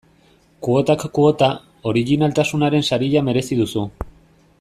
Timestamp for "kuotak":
0.67-1.03